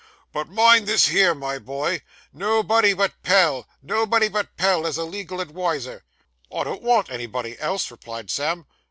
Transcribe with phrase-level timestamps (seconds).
[0.33, 2.01] But mind this here, my boy,
[2.33, 6.01] nobody but Pell nobody but Pell as a legal adwiser.'
[6.51, 8.65] 'I don't want anybody else,' replied Sam.